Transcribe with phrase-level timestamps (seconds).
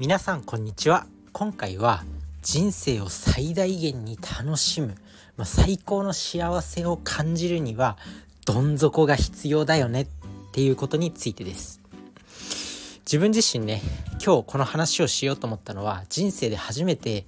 [0.00, 1.08] 皆さんこんにちは。
[1.32, 2.04] 今回は
[2.40, 4.94] 人生を最大限に楽しむ、
[5.36, 7.98] まあ、最高の幸せを感じるには
[8.46, 10.02] どん底が必要だよね。
[10.02, 10.06] っ
[10.52, 11.80] ていうことについてです。
[13.00, 13.82] 自分自身ね
[14.24, 17.26] 今日この話をしようと思ったのは人生で初めて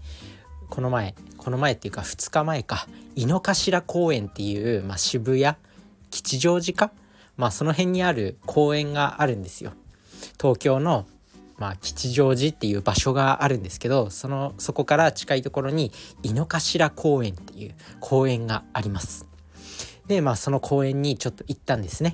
[0.68, 5.57] この前この前っていうか2日前か井の頭公園っていう、まあ、渋谷
[6.12, 6.93] 吉祥寺か
[7.37, 9.73] まあその辺にある公園があるんですよ。
[10.41, 11.07] 東京の
[11.61, 15.93] まあ、吉祥寺っていう場所があるんですけどそのそこから近いところに
[16.23, 19.29] 井の頭公園っていう公園があります。
[20.07, 22.13] でまあその公園にちょっと行ったんですね。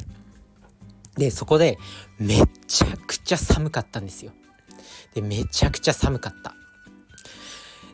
[1.16, 1.78] でそこで
[2.18, 4.32] めちゃくちゃ寒かったんですよ。
[5.14, 6.54] でめちゃくちゃ寒かった。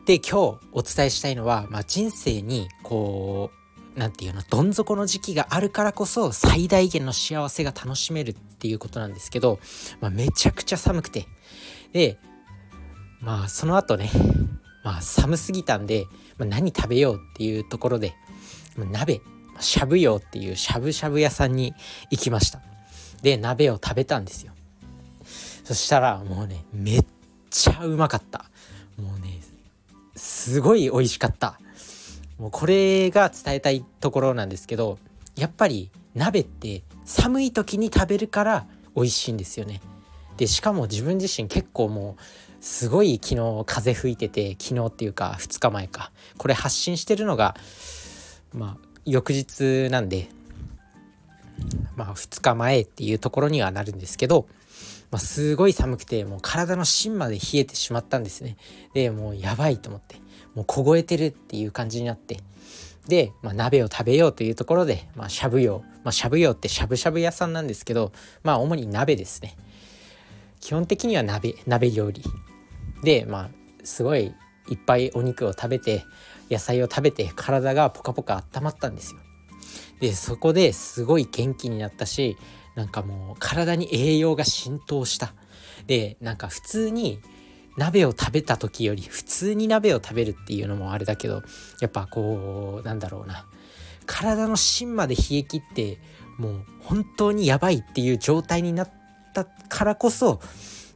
[0.07, 3.62] で今日お伝えしたいのは、まあ、人生にこう
[3.95, 9.59] 何て言うのどん底の時期があるからこそ最大限の幸せが楽しめるっていうことなんですけど、
[10.01, 11.27] まあ、めちゃくちゃ寒くて。
[11.91, 12.17] で
[13.21, 14.09] まあその後ね
[14.83, 16.05] まあ寒すぎたんで、
[16.37, 18.15] まあ、何食べようっていうところで、
[18.75, 19.21] まあ、鍋
[19.59, 21.73] しゃぶようっていうしゃぶしゃぶ屋さんに
[22.09, 22.61] 行きました。
[23.21, 24.51] で鍋を食べたんですよ。
[25.63, 27.05] そしたらもうねめっ
[27.49, 28.45] ちゃうまかった。
[28.97, 29.39] もうね
[30.15, 31.59] すごい美味しかった。
[32.43, 34.99] もうこれが伝えたいところなんですけど
[35.37, 38.65] やっぱり鍋って寒い時に食べるから
[38.97, 39.79] 美味しいんですよね。
[40.35, 42.21] でしかも自分自身結構もう
[42.59, 46.11] すごい昨日風吹いてて昨日っていうか2日前か。
[46.37, 47.55] これ発信してるのが
[48.53, 50.27] まあ翌日なんで
[51.95, 54.47] まあ2日前っていうところにはなるんですけど、
[55.11, 58.57] まあ、すごい寒くてもう体の芯まで冷えてしまったんですね。
[58.93, 60.22] でもうやばいと思って。
[60.55, 62.39] もう凍えてるっていう感じになって。
[63.07, 68.11] で、まあ、鍋を食べようというところで、まあ、しゃぶ用、まあ、しゃぶ用ってしゃぶしゃぶ屋さんなんですけど
[68.43, 69.55] まあ主に鍋ですね。
[70.59, 72.23] 基本的には鍋鍋料理。
[73.03, 73.49] でまあ
[73.83, 74.33] すごい
[74.69, 76.05] いっぱいお肉を食べて
[76.49, 79.19] 野菜を食べて体がポカポカ温まったんですよ。
[79.99, 82.37] でそこですごい元気になったし
[82.75, 85.33] なんかもう体に栄養が浸透した。
[85.87, 87.19] でなんか普通に
[87.77, 91.41] 鍋を食べた時より普通に鍋を食べるっていうのもあれだけど
[91.81, 93.45] やっぱこうなんだろうな。
[94.05, 95.97] 体の芯まで冷え切って
[96.37, 98.91] もう本当にやばいっていう状態になっ
[99.33, 100.41] たからこそ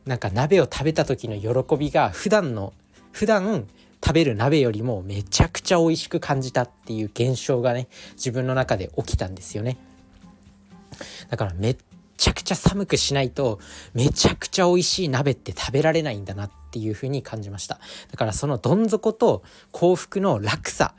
[0.05, 2.73] なんか鍋を食べた時の喜びが普段の
[3.11, 3.65] 普段
[4.03, 9.77] 食べる鍋よりもめちゃくちゃ美味しく感じたっていう現象がね自分の中で起きたんですよね。
[11.29, 11.77] だからめっ
[12.27, 13.59] ちゃくちゃ寒くしないと
[13.93, 17.79] めちゃくちゃ美味しい鍋って食べられないんだなっていう風に感じました
[18.11, 20.93] だからそのどん底と幸福の落差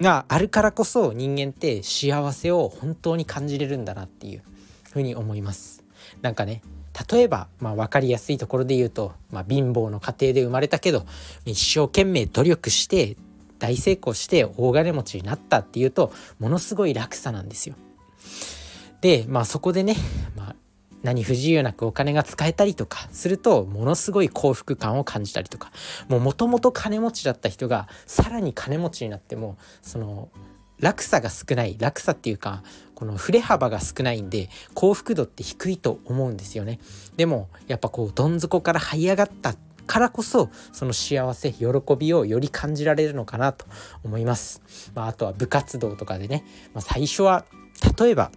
[0.00, 4.42] があるからこそ人間って幸せを本当に感じれるんだなっていう
[4.90, 5.82] 風に思います
[6.20, 6.62] なんかね
[7.10, 11.06] 例えば、まあ、分かりやすいところで言うと、まあ、貧乏の家庭で生まれたけど
[11.46, 13.16] 一生懸命努力して
[13.58, 17.76] 大成功して大金持ちになったっていうとものすごい落差なんですよ。
[19.04, 19.96] で、まあそこでね、
[20.34, 20.56] まあ、
[21.02, 25.72] 何不自由なくお金が使えたりとかするとものすごい幸福感を感じたりとか
[26.08, 30.30] もともと金持ちだった人がさらに金持ちになってもその
[30.80, 32.62] 落差が少ない落差っていうか
[32.94, 36.80] この振れ幅が少ないんで幸福度って低いと思うんですよね。
[37.18, 39.54] でもやっぱこうどん底から這い上がった
[39.86, 41.66] からこそその幸せ喜
[41.98, 43.66] びをより感じられるのかなと
[44.02, 44.62] 思います、
[44.94, 46.42] まあ、あとは部活動とかでね、
[46.72, 47.44] まあ、最初は
[47.98, 48.30] 例えば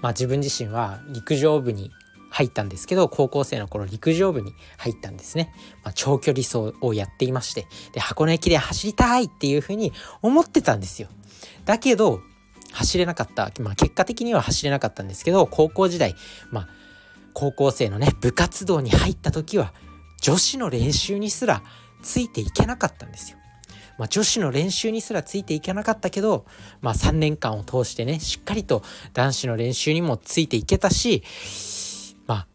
[0.00, 1.90] まあ、自分自身は陸上部に
[2.30, 9.92] 入ったんですけど高校生の頃陸上部に入ったんですね、まあ、長距離走をやっていましてで箱根駅伝走りたいっていうふうに
[10.22, 11.08] 思ってたんですよ。
[11.64, 12.20] だけど
[12.72, 16.14] 走れなかった、まあ、結果的には走れなかったんですけど高校時代、
[16.52, 16.68] まあ、
[17.34, 19.74] 高校生のね部活動に入った時は
[20.20, 21.62] 女子の練習にすら
[22.02, 23.39] ついていけなかったんですよ。
[24.00, 26.46] まあ、女子の練習にすらついていけなかったけど、
[26.80, 31.22] まあ、3年間を通してねしっかりと男子の練習にもついていけたし、
[32.26, 32.46] まあ、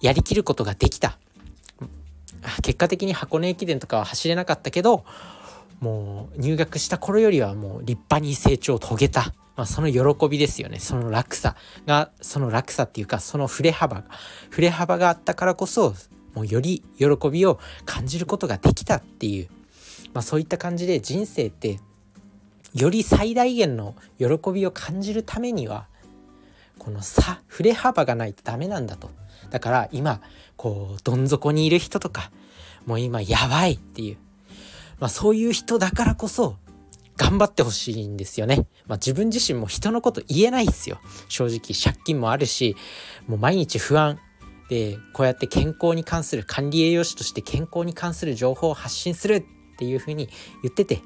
[0.00, 1.18] やりきることができた。
[2.62, 5.04] 結果的に箱根駅伝とかは走れなかったけど
[5.80, 10.78] もう入学した頃よりはもう立派に成長を遂げた、まあ、その喜びですよね。
[10.78, 14.04] その落差がその落差っていうかその振れ幅
[14.50, 15.94] 振れ幅があったからこそ
[16.34, 19.48] もうより喜びを感じることができたっていう。
[20.14, 21.80] まあ、そういった感じで人生って
[22.74, 25.86] より最大限の喜びを感じるためには
[26.78, 29.10] この差振れ幅がないとダメなんだと
[29.50, 30.20] だから今
[30.56, 32.30] こうどん底にいる人とか
[32.86, 34.16] もう今やばいっていう、
[34.98, 36.56] まあ、そういう人だからこそ
[37.16, 38.66] 頑張ってほしいんですよね。
[38.86, 40.98] まあ、自分自身も人のこと言えないっすよ。
[41.28, 42.74] 正直借金もあるし
[43.28, 44.18] もう毎日不安
[44.68, 49.44] でこうやって健康に関する管理栄養士として健康に関する情報を発信する
[49.82, 50.28] っていうふうに
[50.62, 51.02] 言ってて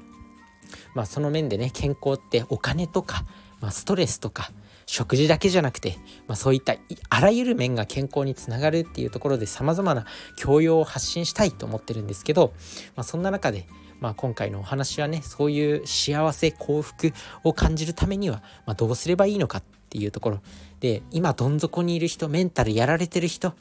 [0.93, 3.25] まあその面でね健康ってお金とか、
[3.59, 4.51] まあ、ストレスとか
[4.85, 5.97] 食事だけじゃなくて、
[6.27, 6.75] まあ、そういった
[7.09, 12.53] あらゆる面が健康につながるっていうところでさまざまな教養を発信したいと思ってるんですけど、
[12.95, 13.65] まあ、そんな中で、
[13.99, 17.11] まあ、今回のお話はねそういう幸せ幸福
[17.43, 20.41] を感じるためには、まあ、どうすればいいのかっていうところ
[20.79, 23.53] で今どん底にいる人メンタルやられてる人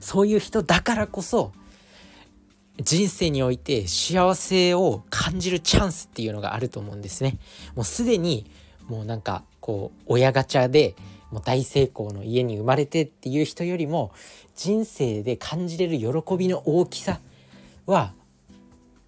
[0.00, 1.52] そういう人だからこそ
[2.82, 7.38] 人生において幸せを感じるチャンスっていうのがあると思うんですね。
[7.74, 8.50] もうすでに
[8.88, 10.94] もうなんかこう親ガチャで
[11.30, 14.12] もう大成功の家に生まれてっていう人よりも
[14.56, 17.20] 人生で感じれる喜びの大きさ
[17.86, 18.12] は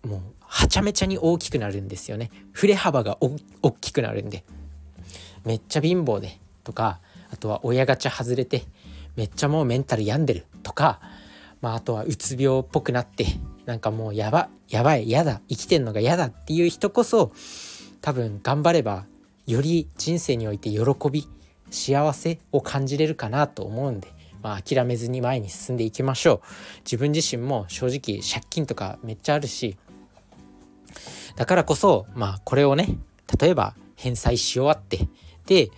[0.05, 2.31] もうはちゃめちゃに大きくなるんですよね。
[2.53, 4.45] 振れ幅がお大きくなるんで。
[5.45, 7.01] めっちゃ貧乏でとか
[7.33, 8.63] あとは親ガチャ外れて
[9.17, 11.01] めっちゃもうメンタル病んでるとか、
[11.61, 13.27] まあ、あとはうつ病っぽくなって
[13.67, 17.33] なんかもうやばやばいやだ生きてんのが嫌だっていう人こそ
[18.01, 19.05] 多分頑張れば
[19.47, 20.79] より人生において喜
[21.11, 21.29] び
[21.71, 24.09] 幸せを感じれるかなと思うんで、
[24.43, 26.41] まあ、諦めずに前に進んでいきましょう
[26.85, 29.77] 自分自身も正直借金とかめっちゃあるし
[31.37, 32.97] だからこそまあこれをね
[33.41, 35.09] 例えば返済し終わって
[35.47, 35.71] で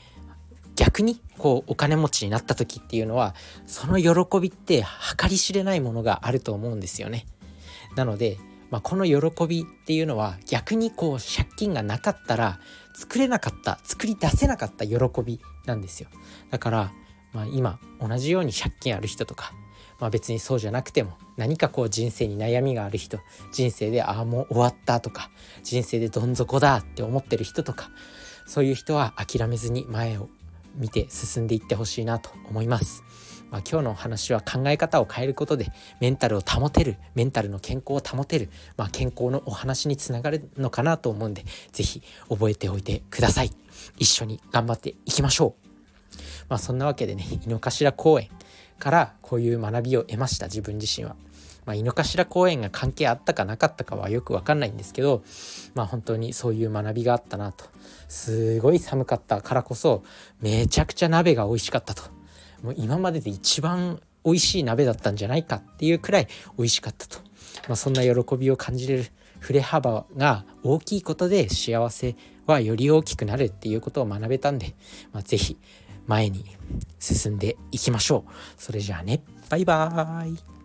[0.76, 3.34] 逆にこうお金持ちになった時っていうのは
[3.66, 4.84] その喜びって
[5.16, 7.26] 計り知れないものがあると思うんですよね。
[7.96, 8.38] なので、
[8.70, 12.58] まあ、この喜びっていうのは逆にこう借金がなかったら
[12.94, 16.08] 作れなかった作り出せなかった喜びなんですよ。
[16.50, 16.92] だから、
[17.32, 19.52] まあ、今同じように借金ある人とか、
[20.00, 23.18] まあ、別にそうじゃなくても何かこう人生に悩みがある人
[23.52, 25.30] 人生でああもう終わったとか
[25.62, 27.90] 人生でどん底だって思ってる人とか
[28.46, 30.28] そういう人は諦めずに前を
[30.76, 33.04] 見て進んでいってほしいなと思います。
[33.54, 35.70] まあ、今日のお話は考え方を変えることで
[36.00, 43.52] メンタルを保てるメンタルの健康を保てる、まあ、健康のお話につながるのかなと思うんで是非覚えておいてください。
[43.96, 46.18] 一緒に頑張っていきましょう。
[46.48, 48.28] まあそんなわけでね井の頭公園
[48.80, 51.14] からこういう学びを得ました自分自身は。
[51.64, 55.22] まあ、井の頭公園が関係あったかなかったかはよく分かんないんですけど、
[55.74, 57.66] まあ、本当にそういう学びがあったなと。
[58.08, 60.02] すごい寒かったからこそ
[60.40, 62.23] めちゃくちゃ鍋が美味しかったと。
[62.64, 67.18] もう今までで一番美味しい鍋だったんじゃないかっていうくらい美味しかったと、
[67.68, 69.04] まあ、そんな喜びを感じれる
[69.38, 72.16] 振れ幅が大きいことで幸せ
[72.46, 74.74] はより大きくなるっていうことを学べたんで、
[75.12, 75.58] まあ、是非
[76.06, 76.46] 前に
[76.98, 78.32] 進んでいきましょう。
[78.56, 79.22] それじゃあね。
[79.50, 80.63] バイバーイ。